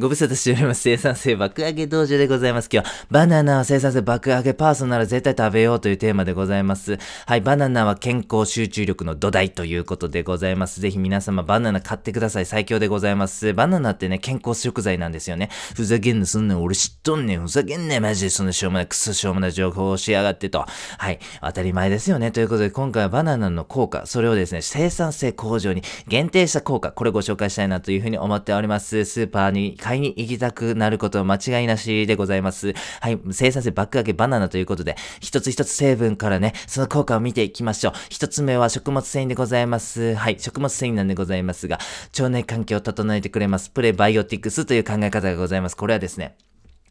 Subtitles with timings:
[0.00, 0.80] ご無沙汰しております。
[0.80, 2.70] 生産性爆上げ道場でございます。
[2.72, 6.96] 今日はバナナは生産性爆上げパーソナル絶対食べようというテーマでございます。
[7.26, 10.80] はい、バナナは健康集中力の土台ということでございます。
[10.80, 12.46] ぜひ皆様バナナ買ってください。
[12.46, 13.52] 最強でございます。
[13.52, 15.50] バナナってね、健康食材なんですよね。
[15.76, 17.42] ふざけんな、そんなん俺知っとんねん。
[17.42, 20.64] ふざけんな、マジでそんなしょうもない、クソしょうもない情報をしやがってと。
[20.96, 22.30] はい、当たり前ですよね。
[22.30, 29.04] ということで今回はバナナの効果、それをですね、生産性向上に限定した効果、これご紹介したいなというふうに思っております。
[29.04, 32.74] スーパーに買買いに行きたくなること間違いなしでございます。
[33.00, 37.92] はい、生産性爆上げバナナということで、一つ一つ成分からね、その効果を見ていきましょう。
[38.08, 40.14] 一つ目は食物繊維でございます。
[40.14, 41.80] はい、食物繊維なんでございますが、
[42.16, 43.70] 腸内環境を整えてくれます。
[43.70, 45.76] プレバイオティクスという考え方がございます。
[45.76, 46.36] これはですね、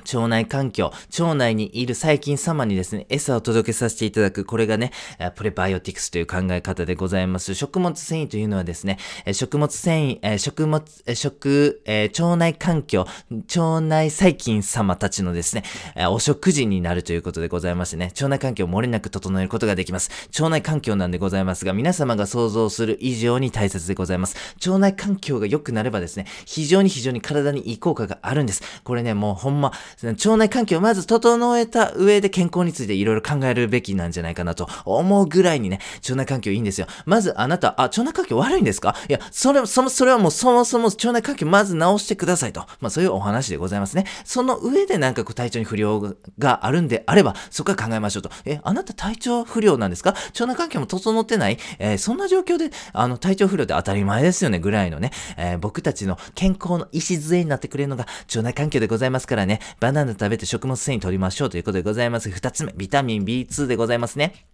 [0.00, 4.92] 腸内環境、腸内にいる細菌様にですね、餌を届けさせていただく、これがね、
[5.36, 7.54] プレバイオティクスという考え方でございます。
[7.54, 8.98] 食物繊維というのはですね、
[9.32, 10.82] 食物繊維、食物、
[11.14, 15.64] 食、腸内環境、腸内細菌様たちのですね、
[16.10, 20.10] お食事になるということでございましてね、腸内環境を漏れなく整えることができます。
[20.38, 24.36] 腸内環境なんでございますが、皆様が想像する以上に大切でございます。
[24.66, 28.62] 腸内環境が良くなればですね、非常に非常に体にいい効果があるんです。
[28.84, 36.86] これね、もうほんま、腸内環境をまず整えた上で健康についていろいろ考えるべきなんじゃないかなと思うぐらいにね、腸内環境いいんですよ。
[37.06, 38.94] まずあなた、あ、腸内環境悪いんですか？
[39.08, 42.60] いや、それ、その、それはもうそもそも腸内環境まず直してくださいと。
[42.80, 44.04] まあそういうお話でございますね。
[44.24, 48.30] その上でなんかこう体調に不良があるんであれば、そこは考えましょうと。
[48.44, 62.30] え、あなた体調不良なんですか腸内環境も整ってないえーそんな状況で、あの、体調不良って当たり前ですよね、ぐらいのね、えー僕たちの健康の礎になってくれるのが腸内環境でございますからね、バナナ食べて食物繊維取りましょうということでございます。
[62.30, 64.49] 二つ目、ビタミン B2 でございますね。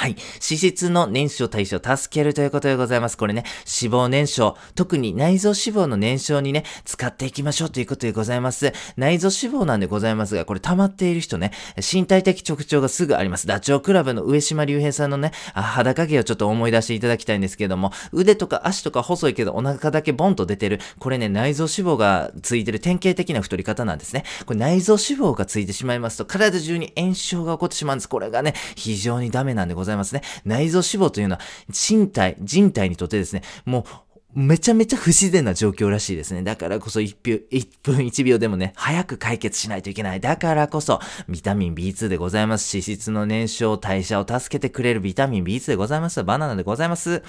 [0.00, 0.12] はい。
[0.12, 3.18] 脂質の燃焼代謝を助けるということでございます。
[3.18, 3.44] これね、
[3.82, 8.72] 脂肪燃焼、特に内臓脂肪の燃焼にね、使っていきましょうということでございます。
[8.96, 13.46] 内臓脂肪なんでございますが、これ溜まっている人ね、身体的特徴がすぐあります。
[13.46, 24.24] ダチョウ倶楽部の上島竜兵さんのね、あ肌影をちょっと思い出していただきたいんですけども、腕とか足とか細いけどお腹だけボンと出てる、これね、内臓脂肪がついてる典型的な太り方なんですね。
[24.46, 28.08] これ内臓脂肪がついてしまいますと、体中に炎症が起こってしまうんです。
[28.08, 30.22] これがね、非常にダメなんでございますございますね。
[30.44, 36.42] 内臓脂肪というのは、身体、人体にとってですね、もう、めちゃめちゃ不自然な状況らしいですね。
[36.42, 40.20] だからこそ1分、1分1秒でもね、早く解決しないといけない。
[40.20, 42.76] だからこそ、ビタミン B2 でございます。
[42.76, 46.22] 脂質の燃焼、代謝を助けてくれるビタミン B2 でございます。
[46.22, 47.22] バナナでございます。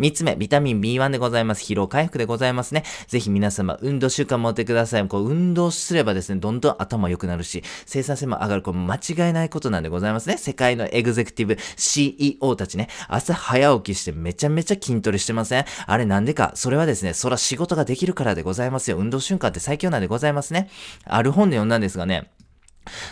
[0.00, 1.62] 3つ目、ビタミン B1 でございます。
[1.62, 2.84] 疲労回復でございますね。
[3.06, 5.06] ぜひ皆様、運動習慣持ってください。
[5.06, 8.62] こう、運動すればですね、どんどん頭良くなるし、生産性も上がる。
[8.62, 10.36] これ間違いないことなんでございますね。
[10.36, 15.64] 世界のエグゼクティブ CEO たちね、朝早起きしてめちゃめちゃ筋トレしてません？
[15.86, 18.96] あれなんでか、それはですね、そら仕事ができるからでございますよ。
[18.96, 20.68] 運動瞬間って最強なんでございますね。
[21.04, 22.30] ある本で読んだんですがね、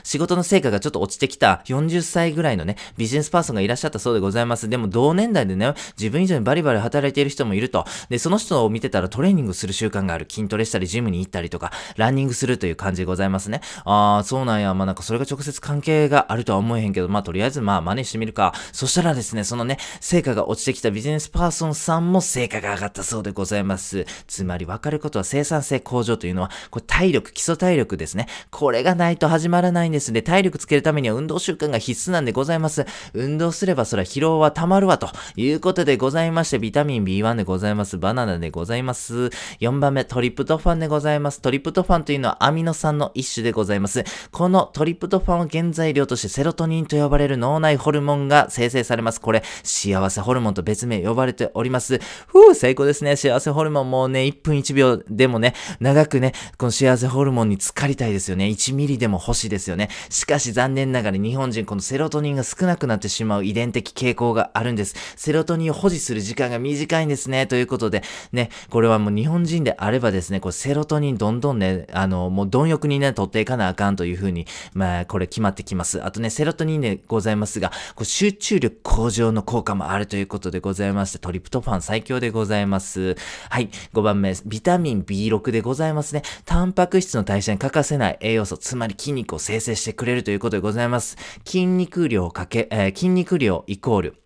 [0.02, 4.68] 仕事の成果がちょっと落ちてきた40歳ぐらいのね、ビジネスパーソンがいらっしゃったそうでございます。
[4.68, 7.84] でも同年代でね、自分以上にバリバリ働いている人もいると。
[8.08, 10.26] で、その人を見てたらトレーニングする習慣がある。
[10.28, 13.60] 筋トレしたり、ジムに行ったりとか、ランニングするという感じでございますね。
[13.84, 14.74] あー、そうなんや。
[14.74, 18.54] まあなんかそれが直接関係があるとは思えへんけど、まあとりあえずまあ真似してみるか。
[18.72, 24.06] そしたらですね、そのね、成果が落ちてきたビジネスパーソンさんも成果が上がったそうでございます。
[24.26, 28.28] つまり分かることは生産性向上というのは、これ体力、基礎体力ですね。
[28.50, 30.12] これがないと始まるらないんです。
[30.12, 32.86] で、体力つけるためには運動習慣が必須なんでございます。
[33.14, 37.98] 運動すればそれは疲労は溜まるわということでございまして、ビタミン B1 でございます。
[37.98, 39.30] バナナでございます。
[39.60, 41.40] 4番目、トリプトファンでございます。
[41.40, 44.04] トリプトファンというのはアミノ酸の一種でございます。
[44.30, 49.20] このトリプトファンを原材料としてセロトニンと呼ばれる脳内ホルモンが生成されます。
[49.20, 52.00] これ、幸せホルモンと別名呼ばれております。
[52.26, 53.16] ふう、最高ですね。
[53.16, 58.46] 幸せホルモンもうね、1分1秒でもね、長くね、この幸せホルモンに浸かりたいですよね。
[58.46, 59.88] 1ミリでも欲しいですよね。
[60.10, 64.94] しかし残念ながら日本人このセロトニンが少なくなってしまう遺伝的傾向があるんです。
[65.16, 67.46] セロトニンを保持する時間が短いんですね。
[67.46, 76.04] ということで、ね、これはもう日本人であればですね、これセロトニンどんどんね、あの、もう貪欲にね、取っていかなあかんというふうに、まあ、これ決まってきます。
[76.04, 83.16] あとね、セロトニンでございますが、こう集中力向上の効果もあるということでございまして、トリプトファン最強でございます。
[83.50, 86.22] はい、5番目、ビタミン B6 でございますね。
[86.44, 91.16] タンパク質の代謝に欠かせない栄養素、つまり筋肉を生成してくれるということでございます。
[91.44, 94.22] 筋肉量かけ、えー筋肉量イコール、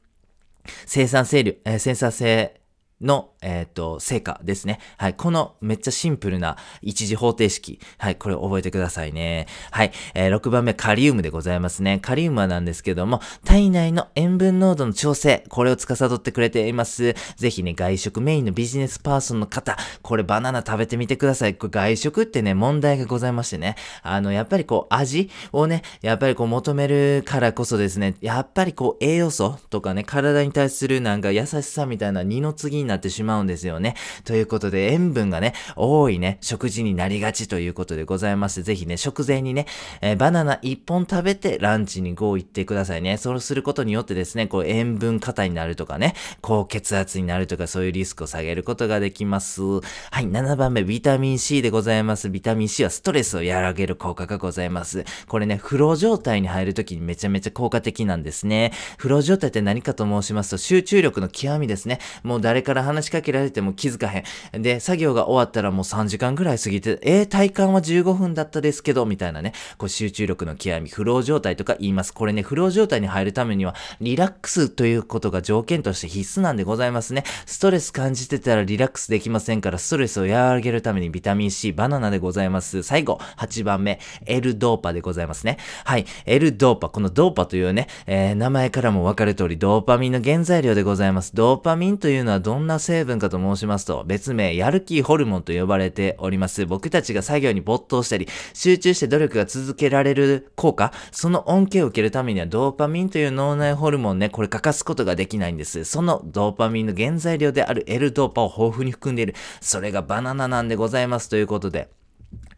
[0.87, 2.61] 生産性量、えー生産性
[3.00, 4.79] の、えっ、と、成果ですね。
[4.97, 5.15] はい。
[5.15, 7.81] このめっちゃシンプルな一次方程式。
[7.99, 8.17] はい。
[8.17, 9.47] これ覚えてくださいね。
[9.71, 9.93] はい。
[10.15, 11.99] えー、6番目、カリウムでございますね。
[12.00, 17.15] カリウムはなんですけども、体内の塩分濃度の調整、これを司ってくれています。
[17.37, 21.55] ぜひね、外食メインのビジネスパーソンの方、これバナナ食べてみてください。
[21.55, 23.77] これ外食ってね、問題がございましてね。
[24.03, 33.94] あの、やっぱりこう、味をね、やっぱりこう求めるからこそですね、やっぱりこう、栄養素とかね、体に対するなんか優しさみたいな二の次になってしまうんですよね。
[34.25, 39.67] ということで、塩分がね、多いね、食事になりがちということでございまして、ぜひね、食前にね、
[40.00, 43.17] えー、バナナ1本食べてランチに GO 行ってくださいね。
[43.17, 49.62] そうすることによってですね、こう、塩分過多になるとかね、高血圧になるとか、そういうリスクを下げることができます。
[49.62, 49.81] は
[50.20, 52.28] い、7番目、ビタミン C でございます。
[52.31, 55.05] ビタミン C はストレスを和らげる効果がございます。
[55.28, 58.73] これね、フロー状態に入るときにめちゃめちゃ効果的なんですね。
[58.99, 62.00] フロー状態って何かと申しますと、集中力の極みですね。
[62.23, 64.25] もう誰から話しかけられても気づかへ
[64.59, 64.63] ん。
[64.63, 72.13] で、作業が終わったらもう3時間ぐらい過ぎて、えー、体感は15分だったですけど、みたいなね、こう集中力の極み、フロー状態とか言います。
[72.13, 77.25] これね、フロー状態に入るためには、リラックスということが条件として必須なんでございますね。
[77.47, 82.83] ストレス感じてたらリラックスできませんから、ストレスを和らげるためにビタミン C、バナナでございます。
[82.83, 85.59] 最後、8番目、L ドーパでございますね。
[85.85, 91.35] はい、L ドーパ、このドーパというね、えー、名前からもわかる通り、ドーパミンの原材料でございます。
[91.35, 96.67] ドーパミンというのはどんな成分かと申しますと、別名、やる気ホルモンと呼ばれております。
[96.67, 105.85] 僕たちが作業に没頭したり、集中して努力が続けられる効果、その恩恵を受けるためにはドーパミンという脳内ホルモンね、これ欠かすことができないんです。
[105.85, 109.35] そのドーパミンの原材料である L ドーパを豊富に含んでいる。
[109.61, 112.01] それがバナナなんでございますということで。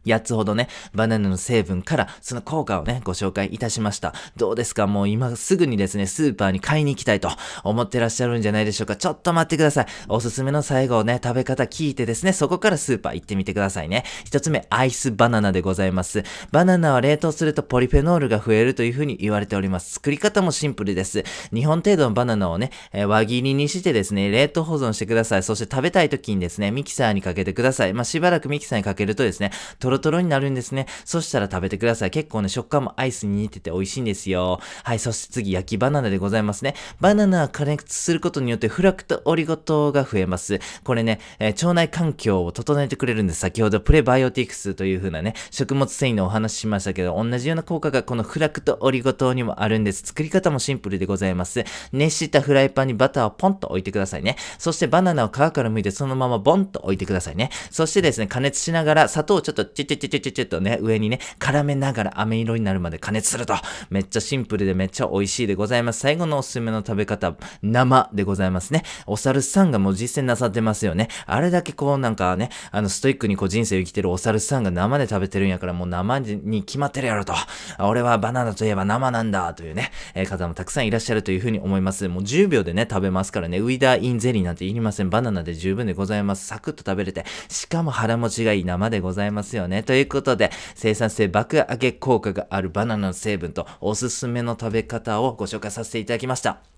[0.05, 4.15] 8つほどね、バナナの成分からその効果をね、ご紹介いたしました。
[4.37, 4.87] どうですか？
[4.87, 7.31] もう今すぐにですね、スーパーに買いに行きたいと
[7.63, 8.97] 思ってらっしゃるんじゃないでしょうか？
[8.97, 9.87] ちょっと待ってください。
[10.09, 14.05] おすすめの最後をね、食べ方聞いてですね、そこからスーパー行ってみてくださいね。
[14.25, 16.23] 一つ目、アイスバナナでございます。
[16.51, 19.93] バナナは冷凍するとポリフェノールが増えるというふうに言われております。
[19.95, 21.25] 作り方もシンプルです。
[21.53, 25.43] 2本程度のバナナをね、えー、輪切りにしてですね、冷凍保存してください。
[25.43, 27.95] そして食べたい時にですね、ミキサーにかけてください。
[27.95, 30.87] まあ、しばらくミキサーにかけるとですね、トロトロになるんですね。
[31.05, 32.11] そしたら食べてください。
[32.11, 34.61] 結構ね、食感もアイスに似てて美味しいんですよ。
[34.83, 36.75] はい、そして次、焼きバナナでございますね。
[37.01, 40.61] バナナは加熱することによってフラクトオリゴ糖が増えます。
[40.83, 43.41] これね、えー、腸内環境を整えてくれるんです。
[43.41, 50.03] 先ほどプレバイオティクスという風なね、食物繊維のお話しましたけど、同じような効果がこのフラクトオリゴ糖にもあるんです。
[50.07, 51.65] 作り方もシンプルでございます。
[51.93, 54.37] 熱したフライパンにバターをポンと置いてくださいね。
[54.59, 57.51] そしてバナナを皮から剥いてそのままボンと置いてくださいね。
[57.71, 63.55] そしてですね、加熱しながら砂糖をちょっとチュチュチュチチチとね、上にね、絡めながら飴色になるまで加熱すると。
[63.91, 66.01] めっちゃシンプルでめっちゃ美味しいでございます。
[66.01, 68.83] 最後のおすすめの食べ方、生でございますね。
[69.07, 71.09] お猿さんがもう実践なさってますよね。
[71.27, 77.35] あれだけこうなんかね、あのストイックにこう人生生きてるお猿さんが生で食べてるんやからもう生に決まってるやろと。
[77.79, 82.09] 俺はバナナといえば生なんだというね、えー、方もたくさんいらっしゃるというふうに思います。
[82.09, 85.11] もう10秒でね、食べますからね、ウィダーインゼリーなんて言いません。
[85.11, 86.47] バナナで十分でございます。
[86.47, 89.74] サクッと食べれて、しかも腹持ちがいい生でございますよね。
[89.75, 96.74] ねということで、生産性爆上げ効果があるバナナの成分とおすすめの食べ方をご紹介させていただきました。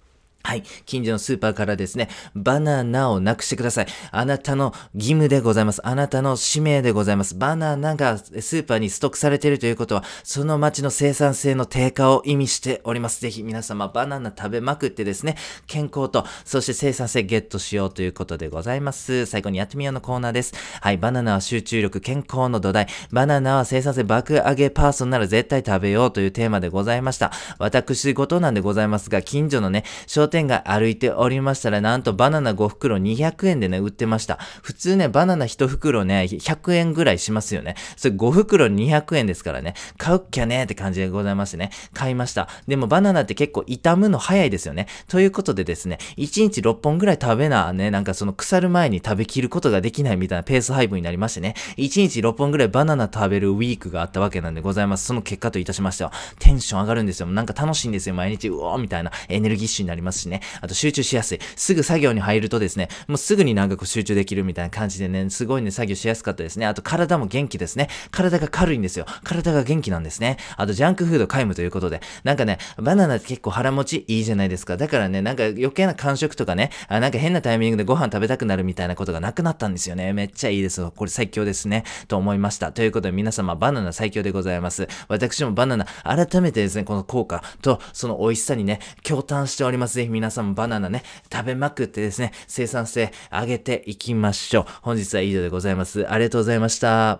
[0.46, 0.62] はい。
[0.84, 3.86] 近所のスーパーからですね、バナナをなくしてください。
[4.12, 5.84] あなたの義務でございます。
[5.84, 7.34] あなたの使命でございます。
[7.34, 13.20] バナナがスーパーにストックされているということは、その町の生産性の低下を意味しております。
[13.20, 19.26] ぜひ皆様、バナナ食べまくってですね、健康と、そして生産性ゲットしようということでございます。
[19.26, 20.54] 最後にやってみようのコーナーです。
[20.80, 20.96] はい。
[20.96, 22.86] バナナは集中力、健康の土台。
[23.10, 27.32] バナナは生産性爆上げパーソンなら絶対食べようというテーマでございました。
[27.58, 34.36] 私事なんでございますが、近所のね、商店店街歩いておりましたら、なんとバナナ5袋200円でね、売ってました。
[34.62, 37.74] 普通ね、バナナ1袋ね、100円ぐらいしますよね。
[37.96, 42.50] それ5袋200円ですからね、買うっきゃねーって感じでございましてね、買いました。
[42.68, 44.88] でもバナナって結構傷むの早いですよね。
[45.08, 55.06] ということでですね、1日6本ぐらい食べな、ね、なんかその腐る前に食べきることができないみたいなペース配分になりましてね、1日6本ぐらいバナナ食べるウィークがあったわけなんでございます。
[55.06, 57.26] その結果といたしましては、テンション上がるんですよ。
[57.26, 58.14] なんか楽しいんですよ。
[58.14, 60.40] 毎日、うおーみたいなエネルギッシュになりますしね。
[60.60, 61.40] あと集中しやすい。
[61.56, 66.66] すぐ作業に入るとですね、もうすぐになんかこう集中できるみたいな感じでね、すごいね、作業しやすかったですね。
[66.66, 67.88] あと体も元気ですね。
[68.10, 69.06] 体が軽いんですよ。
[69.24, 70.36] 体が元気なんですね。
[70.56, 74.76] あとジャンクフード皆無ということで、なんかね、バナナって結構腹持ちいいじゃないですか。
[74.76, 80.12] だからね、なんか余計な感触とかね、あなんか変なタイミングでご飯食べたくなるみたいなことがなくなったんですよね。
[80.12, 80.84] めっちゃいいです。
[80.90, 81.84] これ最強ですね。
[82.08, 82.72] と思いました。
[82.72, 84.88] ということで皆様、バナナ最強でございます。
[85.08, 90.05] 私もバナナ、改めてですね、この効果とその美味しさにね、共感しております。
[90.06, 94.64] ひ皆さんもバナナね、食べまくってですね、生産性上げていきましょう。
[94.82, 96.10] 本日は以上でございます。
[96.10, 97.14] ありがとうございました。